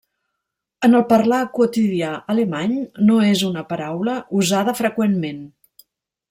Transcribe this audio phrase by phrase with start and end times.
[0.87, 2.73] En el parlar quotidià alemany,
[3.11, 5.47] no és una paraula usada freqüentment.